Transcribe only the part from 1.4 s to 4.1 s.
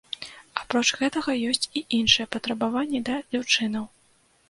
ёсць і іншыя патрабаванні да дзяўчынаў.